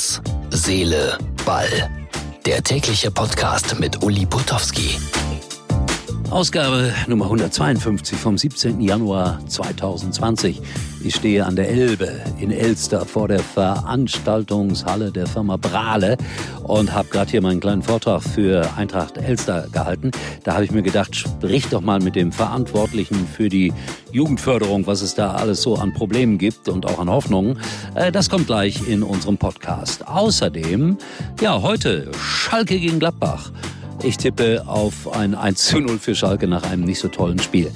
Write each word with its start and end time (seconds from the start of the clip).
Herz, 0.00 0.22
Seele, 0.48 1.18
Ball. 1.44 1.90
Der 2.46 2.62
tägliche 2.62 3.10
Podcast 3.10 3.78
mit 3.78 4.02
Uli 4.02 4.24
Putowski. 4.24 4.96
Ausgabe 6.30 6.94
Nummer 7.08 7.24
152 7.24 8.16
vom 8.16 8.38
17. 8.38 8.80
Januar 8.80 9.40
2020. 9.48 10.62
Ich 11.02 11.16
stehe 11.16 11.44
an 11.44 11.56
der 11.56 11.68
Elbe 11.68 12.20
in 12.38 12.52
Elster 12.52 13.04
vor 13.04 13.26
der 13.26 13.40
Veranstaltungshalle 13.40 15.10
der 15.10 15.26
Firma 15.26 15.56
Brale 15.56 16.16
und 16.62 16.92
habe 16.92 17.08
gerade 17.08 17.32
hier 17.32 17.42
meinen 17.42 17.58
kleinen 17.58 17.82
Vortrag 17.82 18.22
für 18.22 18.62
Eintracht 18.76 19.18
Elster 19.18 19.66
gehalten. 19.72 20.12
Da 20.44 20.54
habe 20.54 20.64
ich 20.64 20.70
mir 20.70 20.82
gedacht, 20.82 21.16
sprich 21.16 21.66
doch 21.66 21.80
mal 21.80 21.98
mit 21.98 22.14
dem 22.14 22.30
Verantwortlichen 22.30 23.26
für 23.26 23.48
die 23.48 23.72
Jugendförderung, 24.12 24.86
was 24.86 25.02
es 25.02 25.16
da 25.16 25.32
alles 25.32 25.62
so 25.62 25.74
an 25.74 25.92
Problemen 25.94 26.38
gibt 26.38 26.68
und 26.68 26.86
auch 26.86 27.00
an 27.00 27.10
Hoffnungen. 27.10 27.58
Äh, 27.96 28.12
das 28.12 28.30
kommt 28.30 28.46
gleich 28.46 28.86
in 28.86 29.02
unserem 29.02 29.36
Podcast. 29.36 30.06
Außerdem, 30.06 30.96
ja, 31.40 31.60
heute 31.60 32.12
Schalke 32.14 32.78
gegen 32.78 33.00
Gladbach. 33.00 33.50
Ich 34.02 34.16
tippe 34.16 34.64
auf 34.66 35.12
ein 35.12 35.34
1 35.34 35.66
zu 35.66 35.78
0 35.78 35.98
für 35.98 36.14
Schalke 36.14 36.48
nach 36.48 36.62
einem 36.62 36.84
nicht 36.84 37.00
so 37.00 37.08
tollen 37.08 37.38
Spiel. 37.38 37.70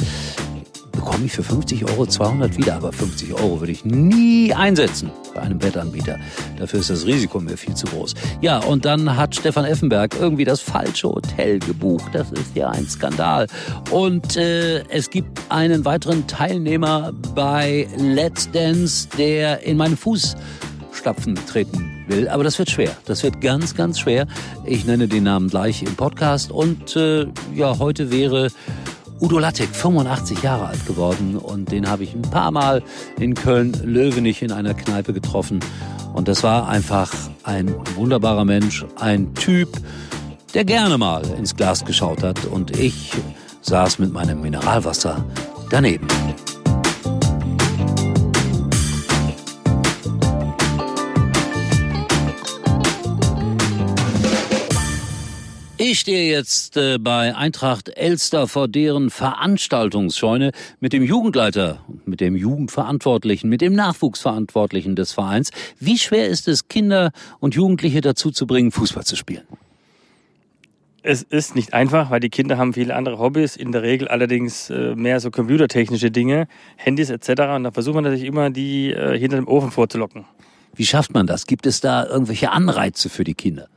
Bekomme 0.92 1.26
ich 1.26 1.32
für 1.32 1.42
50 1.42 1.84
Euro 1.84 2.06
200 2.06 2.56
wieder, 2.56 2.76
aber 2.76 2.92
50 2.92 3.34
Euro 3.34 3.60
würde 3.60 3.72
ich 3.72 3.84
nie 3.84 4.54
einsetzen 4.54 5.10
bei 5.34 5.42
einem 5.42 5.62
Wettanbieter. 5.62 6.18
Dafür 6.58 6.80
ist 6.80 6.88
das 6.88 7.04
Risiko 7.04 7.40
mir 7.40 7.58
viel 7.58 7.74
zu 7.74 7.86
groß. 7.86 8.14
Ja, 8.40 8.60
und 8.60 8.86
dann 8.86 9.16
hat 9.16 9.34
Stefan 9.34 9.66
Effenberg 9.66 10.16
irgendwie 10.18 10.44
das 10.44 10.60
falsche 10.60 11.08
Hotel 11.08 11.58
gebucht. 11.58 12.14
Das 12.14 12.32
ist 12.32 12.56
ja 12.56 12.70
ein 12.70 12.88
Skandal. 12.88 13.46
Und 13.90 14.38
äh, 14.38 14.82
es 14.88 15.10
gibt 15.10 15.38
einen 15.50 15.84
weiteren 15.84 16.26
Teilnehmer 16.26 17.12
bei 17.34 17.86
Let's 17.98 18.50
Dance, 18.50 19.08
der 19.18 19.62
in 19.62 19.76
meinen 19.76 19.98
Fußstapfen 19.98 21.34
treten 21.46 21.93
will. 22.08 22.28
Aber 22.28 22.44
das 22.44 22.58
wird 22.58 22.70
schwer. 22.70 22.90
Das 23.06 23.22
wird 23.22 23.40
ganz, 23.40 23.74
ganz 23.74 23.98
schwer. 23.98 24.26
Ich 24.64 24.84
nenne 24.84 25.08
den 25.08 25.24
Namen 25.24 25.48
gleich 25.48 25.82
im 25.82 25.96
Podcast. 25.96 26.50
Und 26.50 26.96
äh, 26.96 27.26
ja, 27.54 27.78
heute 27.78 28.10
wäre 28.10 28.48
Udo 29.20 29.38
Lattek, 29.38 29.74
85 29.74 30.42
Jahre 30.42 30.66
alt 30.66 30.86
geworden. 30.86 31.36
Und 31.36 31.70
den 31.70 31.88
habe 31.88 32.04
ich 32.04 32.14
ein 32.14 32.22
paar 32.22 32.50
Mal 32.50 32.82
in 33.18 33.34
Köln-Löwenich 33.34 34.42
in 34.42 34.52
einer 34.52 34.74
Kneipe 34.74 35.12
getroffen. 35.12 35.60
Und 36.12 36.28
das 36.28 36.42
war 36.42 36.68
einfach 36.68 37.12
ein 37.42 37.74
wunderbarer 37.96 38.44
Mensch, 38.44 38.84
ein 38.96 39.34
Typ, 39.34 39.68
der 40.54 40.64
gerne 40.64 40.98
mal 40.98 41.22
ins 41.38 41.56
Glas 41.56 41.84
geschaut 41.84 42.22
hat. 42.22 42.44
Und 42.44 42.76
ich 42.78 43.12
saß 43.62 43.98
mit 43.98 44.12
meinem 44.12 44.40
Mineralwasser 44.40 45.24
daneben. 45.70 46.06
Ich 55.86 56.00
stehe 56.00 56.32
jetzt 56.32 56.78
äh, 56.78 56.96
bei 56.98 57.36
Eintracht 57.36 57.90
Elster 57.90 58.48
vor 58.48 58.68
deren 58.68 59.10
Veranstaltungsscheune 59.10 60.52
mit 60.80 60.94
dem 60.94 61.02
Jugendleiter, 61.02 61.84
mit 62.06 62.22
dem 62.22 62.36
Jugendverantwortlichen, 62.36 63.50
mit 63.50 63.60
dem 63.60 63.74
Nachwuchsverantwortlichen 63.74 64.96
des 64.96 65.12
Vereins. 65.12 65.50
Wie 65.78 65.98
schwer 65.98 66.28
ist 66.28 66.48
es, 66.48 66.68
Kinder 66.68 67.12
und 67.38 67.54
Jugendliche 67.54 68.00
dazu 68.00 68.30
zu 68.30 68.46
bringen, 68.46 68.72
Fußball 68.72 69.04
zu 69.04 69.14
spielen? 69.14 69.42
Es 71.02 71.22
ist 71.22 71.54
nicht 71.54 71.74
einfach, 71.74 72.10
weil 72.10 72.20
die 72.20 72.30
Kinder 72.30 72.56
haben 72.56 72.72
viele 72.72 72.96
andere 72.96 73.18
Hobbys, 73.18 73.54
in 73.54 73.70
der 73.70 73.82
Regel 73.82 74.08
allerdings 74.08 74.70
äh, 74.70 74.94
mehr 74.94 75.20
so 75.20 75.30
computertechnische 75.30 76.10
Dinge, 76.10 76.48
Handys 76.76 77.10
etc. 77.10 77.42
Und 77.56 77.64
da 77.64 77.72
versucht 77.72 77.94
man 77.94 78.04
natürlich 78.04 78.24
immer, 78.24 78.48
die 78.48 78.90
äh, 78.90 79.18
hinter 79.18 79.36
dem 79.36 79.48
Ofen 79.48 79.70
vorzulocken. 79.70 80.24
Wie 80.74 80.86
schafft 80.86 81.12
man 81.12 81.26
das? 81.26 81.46
Gibt 81.46 81.66
es 81.66 81.82
da 81.82 82.06
irgendwelche 82.06 82.52
Anreize 82.52 83.10
für 83.10 83.24
die 83.24 83.34
Kinder? 83.34 83.68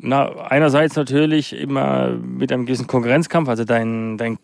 Na, 0.00 0.30
einerseits 0.46 0.94
natürlich 0.94 1.52
immer 1.52 2.10
mit 2.10 2.52
einem 2.52 2.66
gewissen 2.66 2.86
Konkurrenzkampf. 2.86 3.48
Also 3.48 3.64
dein, 3.64 4.16
dein 4.16 4.38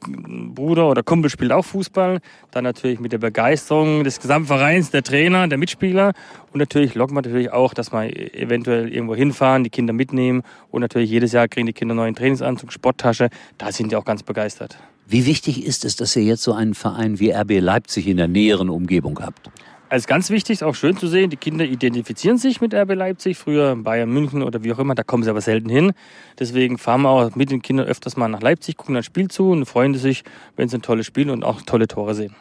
Bruder 0.52 0.88
oder 0.88 1.04
Kumpel 1.04 1.30
spielt 1.30 1.52
auch 1.52 1.64
Fußball. 1.64 2.18
Dann 2.50 2.64
natürlich 2.64 2.98
mit 2.98 3.12
der 3.12 3.18
Begeisterung 3.18 4.02
des 4.02 4.20
Gesamtvereins, 4.20 4.90
der 4.90 5.04
Trainer, 5.04 5.46
der 5.46 5.58
Mitspieler. 5.58 6.12
Und 6.52 6.58
natürlich 6.58 6.96
lockt 6.96 7.12
man 7.12 7.22
natürlich 7.22 7.52
auch, 7.52 7.72
dass 7.72 7.92
man 7.92 8.10
eventuell 8.10 8.92
irgendwo 8.92 9.14
hinfahren, 9.14 9.62
die 9.62 9.70
Kinder 9.70 9.92
mitnehmen. 9.92 10.42
Und 10.72 10.80
natürlich 10.80 11.08
jedes 11.08 11.30
Jahr 11.30 11.46
kriegen 11.46 11.66
die 11.66 11.72
Kinder 11.72 11.92
einen 11.92 12.00
neuen 12.00 12.14
Trainingsanzug, 12.16 12.72
Sporttasche. 12.72 13.28
Da 13.56 13.70
sind 13.70 13.92
die 13.92 13.96
auch 13.96 14.04
ganz 14.04 14.24
begeistert. 14.24 14.76
Wie 15.06 15.24
wichtig 15.24 15.64
ist 15.64 15.84
es, 15.84 15.94
dass 15.94 16.16
ihr 16.16 16.24
jetzt 16.24 16.42
so 16.42 16.52
einen 16.52 16.74
Verein 16.74 17.20
wie 17.20 17.30
RB 17.30 17.60
Leipzig 17.60 18.08
in 18.08 18.16
der 18.16 18.26
näheren 18.26 18.70
Umgebung 18.70 19.20
habt? 19.20 19.50
Also 19.88 20.06
ganz 20.08 20.30
wichtig, 20.30 20.54
ist 20.54 20.62
auch 20.62 20.74
schön 20.74 20.96
zu 20.96 21.06
sehen, 21.06 21.30
die 21.30 21.36
Kinder 21.36 21.64
identifizieren 21.64 22.38
sich 22.38 22.60
mit 22.60 22.74
RB 22.74 22.94
Leipzig, 22.94 23.36
früher 23.36 23.76
Bayern 23.76 24.10
München 24.10 24.42
oder 24.42 24.64
wie 24.64 24.72
auch 24.72 24.78
immer, 24.78 24.94
da 24.94 25.02
kommen 25.02 25.22
sie 25.22 25.30
aber 25.30 25.40
selten 25.40 25.68
hin. 25.68 25.92
Deswegen 26.38 26.78
fahren 26.78 27.02
wir 27.02 27.10
auch 27.10 27.36
mit 27.36 27.50
den 27.50 27.62
Kindern 27.62 27.86
öfters 27.86 28.16
mal 28.16 28.28
nach 28.28 28.40
Leipzig, 28.40 28.76
gucken 28.76 28.96
ein 28.96 29.02
Spiel 29.02 29.28
zu 29.28 29.50
und 29.50 29.66
freuen 29.66 29.94
sich, 29.94 30.24
wenn 30.56 30.68
sie 30.68 30.78
ein 30.78 30.82
tolles 30.82 31.06
Spiel 31.06 31.30
und 31.30 31.44
auch 31.44 31.62
tolle 31.62 31.86
Tore 31.86 32.14
sehen. 32.14 32.34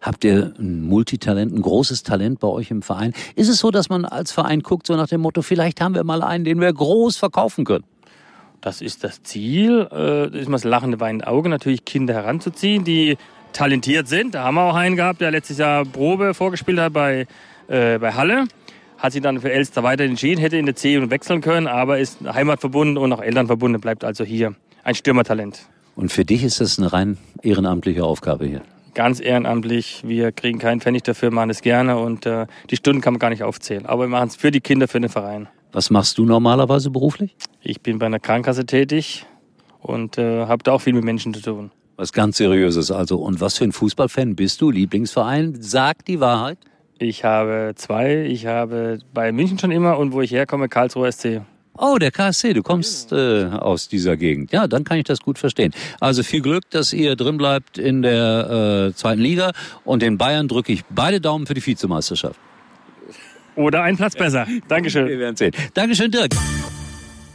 Habt 0.00 0.24
ihr 0.24 0.54
ein 0.58 0.82
Multitalent, 0.82 1.52
ein 1.52 1.62
großes 1.62 2.04
Talent 2.04 2.38
bei 2.38 2.48
euch 2.48 2.70
im 2.70 2.82
Verein? 2.82 3.12
Ist 3.36 3.48
es 3.48 3.58
so, 3.58 3.70
dass 3.70 3.88
man 3.88 4.04
als 4.04 4.32
Verein 4.32 4.60
guckt, 4.60 4.86
so 4.86 4.94
nach 4.96 5.08
dem 5.08 5.22
Motto, 5.22 5.42
vielleicht 5.42 5.80
haben 5.80 5.94
wir 5.94 6.04
mal 6.04 6.22
einen, 6.22 6.44
den 6.44 6.60
wir 6.60 6.72
groß 6.72 7.16
verkaufen 7.16 7.64
können? 7.64 7.84
Das 8.60 8.80
ist 8.80 9.04
das 9.04 9.22
Ziel. 9.22 9.88
Äh, 9.90 10.30
das 10.30 10.40
ist 10.42 10.48
mal 10.48 10.56
das 10.56 10.64
lachende 10.64 11.00
weinende 11.00 11.26
Auge, 11.26 11.48
natürlich 11.48 11.84
Kinder 11.84 12.14
heranzuziehen, 12.14 12.84
die 12.84 13.16
talentiert 13.54 14.08
sind. 14.08 14.34
Da 14.34 14.44
haben 14.44 14.56
wir 14.56 14.62
auch 14.62 14.74
einen 14.74 14.96
gehabt, 14.96 15.20
der 15.20 15.30
letztes 15.30 15.58
Jahr 15.58 15.84
Probe 15.84 16.34
vorgespielt 16.34 16.78
hat 16.78 16.92
bei, 16.92 17.26
äh, 17.68 17.98
bei 17.98 18.12
Halle. 18.12 18.44
Hat 18.98 19.12
sich 19.12 19.22
dann 19.22 19.40
für 19.40 19.50
Elster 19.50 19.82
weiter 19.82 20.04
entschieden, 20.04 20.40
hätte 20.40 20.56
in 20.56 20.66
der 20.66 20.76
C 20.76 21.10
wechseln 21.10 21.40
können, 21.40 21.66
aber 21.66 21.98
ist 21.98 22.18
heimatverbunden 22.22 22.98
und 22.98 23.12
auch 23.12 23.22
Elternverbunden, 23.22 23.80
bleibt 23.80 24.04
also 24.04 24.24
hier. 24.24 24.54
Ein 24.82 24.94
Stürmertalent. 24.94 25.66
Und 25.96 26.12
für 26.12 26.24
dich 26.24 26.44
ist 26.44 26.60
das 26.60 26.78
eine 26.78 26.92
rein 26.92 27.18
ehrenamtliche 27.42 28.04
Aufgabe 28.04 28.46
hier? 28.46 28.62
Ganz 28.94 29.20
ehrenamtlich. 29.20 30.02
Wir 30.04 30.30
kriegen 30.30 30.58
keinen 30.58 30.80
Pfennig 30.80 31.02
dafür, 31.02 31.30
machen 31.30 31.50
es 31.50 31.62
gerne 31.62 31.98
und 31.98 32.26
äh, 32.26 32.46
die 32.70 32.76
Stunden 32.76 33.00
kann 33.00 33.14
man 33.14 33.18
gar 33.18 33.30
nicht 33.30 33.42
aufzählen. 33.42 33.86
Aber 33.86 34.04
wir 34.04 34.08
machen 34.08 34.28
es 34.28 34.36
für 34.36 34.50
die 34.50 34.60
Kinder, 34.60 34.88
für 34.88 35.00
den 35.00 35.10
Verein. 35.10 35.48
Was 35.72 35.90
machst 35.90 36.18
du 36.18 36.24
normalerweise 36.24 36.90
beruflich? 36.90 37.34
Ich 37.60 37.80
bin 37.80 37.98
bei 37.98 38.06
einer 38.06 38.20
Krankenkasse 38.20 38.64
tätig 38.66 39.26
und 39.80 40.18
äh, 40.18 40.46
habe 40.46 40.62
da 40.62 40.72
auch 40.72 40.80
viel 40.80 40.92
mit 40.92 41.04
Menschen 41.04 41.34
zu 41.34 41.40
tun. 41.40 41.70
Was 41.96 42.12
ganz 42.12 42.36
Seriöses 42.36 42.90
also. 42.90 43.18
Und 43.18 43.40
was 43.40 43.58
für 43.58 43.64
ein 43.64 43.72
Fußballfan 43.72 44.34
bist 44.34 44.60
du? 44.60 44.70
Lieblingsverein? 44.70 45.56
Sag 45.60 46.04
die 46.04 46.20
Wahrheit. 46.20 46.58
Ich 46.98 47.24
habe 47.24 47.72
zwei. 47.76 48.24
Ich 48.24 48.46
habe 48.46 48.98
bei 49.12 49.32
München 49.32 49.58
schon 49.58 49.70
immer 49.70 49.98
und 49.98 50.12
wo 50.12 50.20
ich 50.20 50.30
herkomme, 50.32 50.68
Karlsruhe 50.68 51.10
SC. 51.10 51.42
Oh, 51.76 51.96
der 51.98 52.12
KSC, 52.12 52.52
du 52.52 52.62
kommst 52.62 53.12
äh, 53.12 53.46
aus 53.46 53.88
dieser 53.88 54.16
Gegend. 54.16 54.52
Ja, 54.52 54.68
dann 54.68 54.84
kann 54.84 54.96
ich 54.98 55.04
das 55.04 55.18
gut 55.20 55.38
verstehen. 55.38 55.72
Also 55.98 56.22
viel 56.22 56.40
Glück, 56.40 56.70
dass 56.70 56.92
ihr 56.92 57.16
drin 57.16 57.36
bleibt 57.36 57.78
in 57.78 58.02
der 58.02 58.90
äh, 58.90 58.94
zweiten 58.94 59.20
Liga. 59.20 59.50
Und 59.84 60.02
den 60.02 60.16
Bayern 60.16 60.46
drücke 60.46 60.72
ich 60.72 60.84
beide 60.90 61.20
Daumen 61.20 61.46
für 61.46 61.54
die 61.54 61.66
Vizemeisterschaft. 61.66 62.38
Oder 63.56 63.82
einen 63.82 63.96
Platz 63.96 64.14
besser. 64.14 64.46
Dankeschön. 64.68 65.08
Wir 65.08 65.18
werden 65.18 65.36
sehen. 65.36 65.52
Dankeschön, 65.74 66.12
Dirk. 66.12 66.32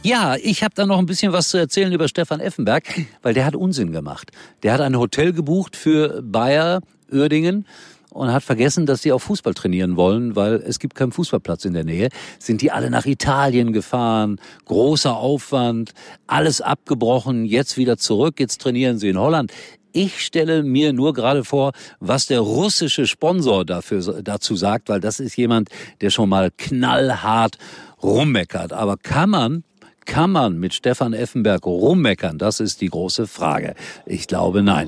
Ja, 0.02 0.36
ich 0.42 0.62
habe 0.62 0.74
da 0.74 0.86
noch 0.86 0.98
ein 0.98 1.04
bisschen 1.04 1.34
was 1.34 1.50
zu 1.50 1.58
erzählen 1.58 1.92
über 1.92 2.08
Stefan 2.08 2.40
Effenberg, 2.40 2.84
weil 3.20 3.34
der 3.34 3.44
hat 3.44 3.54
Unsinn 3.54 3.92
gemacht. 3.92 4.30
Der 4.62 4.72
hat 4.72 4.80
ein 4.80 4.96
Hotel 4.98 5.34
gebucht 5.34 5.76
für 5.76 6.22
Bayer 6.22 6.80
Uerdingen 7.12 7.66
und 8.08 8.32
hat 8.32 8.42
vergessen, 8.42 8.86
dass 8.86 9.02
sie 9.02 9.12
auch 9.12 9.18
Fußball 9.18 9.52
trainieren 9.52 9.96
wollen, 9.96 10.36
weil 10.36 10.54
es 10.54 10.78
gibt 10.78 10.94
keinen 10.94 11.12
Fußballplatz 11.12 11.66
in 11.66 11.74
der 11.74 11.84
Nähe. 11.84 12.08
Sind 12.38 12.62
die 12.62 12.70
alle 12.70 12.88
nach 12.88 13.04
Italien 13.04 13.74
gefahren, 13.74 14.40
großer 14.64 15.14
Aufwand, 15.14 15.92
alles 16.26 16.62
abgebrochen, 16.62 17.44
jetzt 17.44 17.76
wieder 17.76 17.98
zurück, 17.98 18.40
jetzt 18.40 18.62
trainieren 18.62 18.98
sie 18.98 19.10
in 19.10 19.18
Holland. 19.18 19.52
Ich 19.92 20.24
stelle 20.24 20.62
mir 20.62 20.94
nur 20.94 21.12
gerade 21.12 21.44
vor, 21.44 21.72
was 21.98 22.26
der 22.26 22.40
russische 22.40 23.06
Sponsor 23.06 23.66
dafür, 23.66 24.22
dazu 24.22 24.56
sagt, 24.56 24.88
weil 24.88 25.00
das 25.00 25.20
ist 25.20 25.36
jemand, 25.36 25.68
der 26.00 26.08
schon 26.08 26.30
mal 26.30 26.50
knallhart 26.56 27.58
rummeckert. 28.02 28.72
Aber 28.72 28.96
kann 28.96 29.30
man 29.30 29.64
kann 30.06 30.30
man 30.30 30.58
mit 30.58 30.74
Stefan 30.74 31.12
Effenberg 31.12 31.66
rummeckern? 31.66 32.38
Das 32.38 32.60
ist 32.60 32.80
die 32.80 32.88
große 32.88 33.26
Frage. 33.26 33.74
Ich 34.06 34.26
glaube 34.26 34.62
nein. 34.62 34.86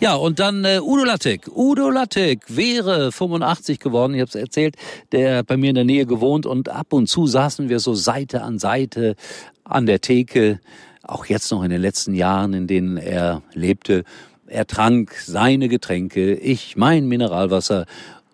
Ja, 0.00 0.16
und 0.16 0.38
dann 0.38 0.64
äh, 0.64 0.80
Udo 0.82 1.04
Lattek. 1.04 1.48
Udo 1.54 1.88
Lattek 1.88 2.40
wäre 2.48 3.10
85 3.10 3.78
geworden, 3.78 4.14
ich 4.14 4.20
habe 4.20 4.28
es 4.28 4.34
erzählt, 4.34 4.76
der 5.12 5.42
bei 5.42 5.56
mir 5.56 5.70
in 5.70 5.76
der 5.76 5.84
Nähe 5.84 6.04
gewohnt 6.04 6.44
und 6.44 6.68
ab 6.68 6.92
und 6.92 7.06
zu 7.06 7.26
saßen 7.26 7.68
wir 7.68 7.78
so 7.78 7.94
Seite 7.94 8.42
an 8.42 8.58
Seite 8.58 9.16
an 9.64 9.86
der 9.86 10.00
Theke, 10.00 10.60
auch 11.02 11.26
jetzt 11.26 11.50
noch 11.50 11.62
in 11.62 11.70
den 11.70 11.80
letzten 11.80 12.12
Jahren, 12.12 12.52
in 12.52 12.66
denen 12.66 12.96
er 12.96 13.42
lebte. 13.54 14.04
Er 14.46 14.66
trank 14.66 15.14
seine 15.24 15.68
Getränke, 15.68 16.34
ich 16.34 16.76
mein 16.76 17.06
Mineralwasser 17.06 17.86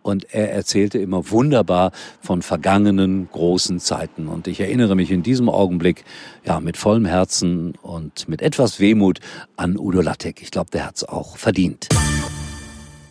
und 0.02 0.32
er 0.34 0.52
erzählte 0.52 0.98
immer 0.98 1.30
wunderbar 1.30 1.92
von 2.20 2.42
vergangenen 2.42 3.28
großen 3.30 3.80
Zeiten. 3.80 4.28
Und 4.28 4.46
ich 4.48 4.60
erinnere 4.60 4.94
mich 4.94 5.10
in 5.10 5.22
diesem 5.22 5.48
Augenblick, 5.48 6.04
ja, 6.44 6.60
mit 6.60 6.76
vollem 6.76 7.04
Herzen 7.04 7.74
und 7.82 8.28
mit 8.28 8.42
etwas 8.42 8.80
Wehmut 8.80 9.20
an 9.56 9.76
Udo 9.78 10.00
Lattek. 10.00 10.42
Ich 10.42 10.50
glaube, 10.50 10.70
der 10.70 10.86
hat's 10.86 11.04
auch 11.04 11.36
verdient. 11.36 11.88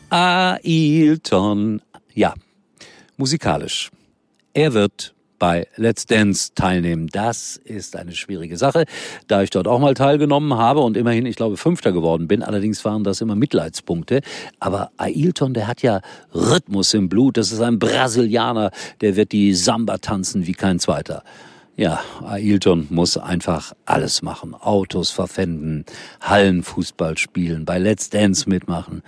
Ailton, 0.10 1.82
ja, 2.14 2.34
musikalisch. 3.18 3.92
Er 4.54 4.74
wird 4.74 5.14
bei 5.40 5.68
Let's 5.78 6.06
Dance 6.06 6.52
teilnehmen. 6.54 7.08
Das 7.12 7.58
ist 7.58 7.96
eine 7.96 8.12
schwierige 8.12 8.58
Sache, 8.58 8.86
da 9.28 9.42
ich 9.42 9.50
dort 9.50 9.68
auch 9.68 9.80
mal 9.80 9.94
teilgenommen 9.94 10.56
habe 10.56 10.82
und 10.82 10.98
immerhin, 10.98 11.26
ich 11.26 11.38
glaube, 11.38 11.58
Fünfter 11.58 11.92
geworden 11.92 12.28
bin. 12.28 12.44
Allerdings 12.44 12.84
waren 12.86 13.04
das 13.04 13.22
immer 13.22 13.36
Mitleidspunkte. 13.36 14.22
Aber 14.60 14.92
Ailton, 14.98 15.54
der 15.54 15.68
hat 15.68 15.82
ja 15.82 16.02
Rhythmus 16.34 16.94
im 16.94 17.10
Blut. 17.10 17.38
Das 17.38 17.52
ist 17.52 17.62
ein 17.62 17.80
Brasilianer, 17.80 18.72
der 19.02 19.16
wird 19.16 19.32
die 19.32 19.56
Samba 19.56 19.98
tanzen 19.98 20.46
wie 20.46 20.54
kein 20.54 20.80
zweiter. 20.80 21.24
Ja, 21.80 22.02
Ailton 22.26 22.88
muss 22.90 23.18
einfach 23.18 23.72
alles 23.86 24.22
machen. 24.22 24.54
Autos 24.54 25.12
verpfänden, 25.12 25.86
Hallenfußball 26.20 27.18
spielen, 27.18 27.64
bei 27.64 27.78
Let's 27.78 28.10
Dance 28.10 28.50
mitmachen. 28.50 29.02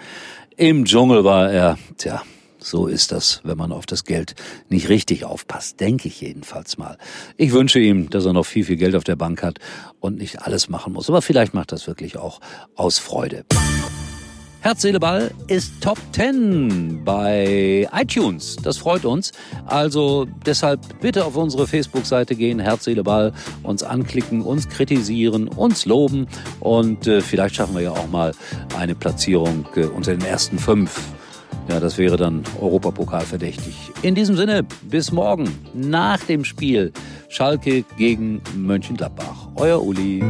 Im 0.55 0.85
Dschungel 0.85 1.25
war 1.25 1.51
er, 1.51 1.77
tja, 1.97 2.21
so 2.63 2.87
ist 2.87 3.11
das, 3.11 3.41
wenn 3.43 3.57
man 3.57 3.71
auf 3.71 3.85
das 3.85 4.05
Geld 4.05 4.35
nicht 4.69 4.89
richtig 4.89 5.25
aufpasst, 5.25 5.79
denke 5.79 6.07
ich 6.07 6.21
jedenfalls 6.21 6.77
mal. 6.77 6.97
Ich 7.37 7.51
wünsche 7.51 7.79
ihm, 7.79 8.09
dass 8.09 8.25
er 8.25 8.33
noch 8.33 8.45
viel, 8.45 8.65
viel 8.65 8.77
Geld 8.77 8.95
auf 8.95 9.03
der 9.03 9.15
Bank 9.15 9.41
hat 9.43 9.59
und 9.99 10.17
nicht 10.17 10.41
alles 10.43 10.69
machen 10.69 10.93
muss. 10.93 11.09
Aber 11.09 11.21
vielleicht 11.21 11.53
macht 11.53 11.71
das 11.71 11.87
wirklich 11.87 12.17
auch 12.17 12.39
aus 12.75 12.99
Freude. 12.99 13.45
Herz, 14.63 14.83
Seele, 14.83 14.99
Ball 14.99 15.31
ist 15.47 15.81
Top 15.81 15.97
10 16.11 17.03
bei 17.03 17.89
iTunes. 17.93 18.57
Das 18.57 18.77
freut 18.77 19.05
uns. 19.05 19.31
Also 19.65 20.27
deshalb 20.45 20.99
bitte 21.01 21.25
auf 21.25 21.35
unsere 21.35 21.65
Facebook-Seite 21.65 22.35
gehen, 22.35 22.59
Herz, 22.59 22.83
Seele, 22.83 23.01
Ball, 23.01 23.33
uns 23.63 23.81
anklicken, 23.81 24.43
uns 24.43 24.69
kritisieren, 24.69 25.47
uns 25.47 25.85
loben 25.85 26.27
und 26.59 27.07
äh, 27.07 27.21
vielleicht 27.21 27.55
schaffen 27.55 27.73
wir 27.73 27.81
ja 27.81 27.91
auch 27.91 28.07
mal 28.09 28.33
eine 28.77 28.93
Platzierung 28.93 29.65
äh, 29.75 29.85
unter 29.85 30.11
den 30.11 30.23
ersten 30.23 30.59
fünf 30.59 31.01
ja, 31.71 31.79
das 31.79 31.97
wäre 31.97 32.17
dann 32.17 32.43
Europapokal 32.59 33.21
verdächtig. 33.21 33.73
In 34.01 34.13
diesem 34.13 34.35
Sinne, 34.35 34.63
bis 34.81 35.13
morgen 35.13 35.49
nach 35.73 36.19
dem 36.19 36.43
Spiel 36.43 36.91
Schalke 37.29 37.85
gegen 37.97 38.41
Mönchengladbach. 38.55 39.47
Euer 39.55 39.81
Uli. 39.81 40.21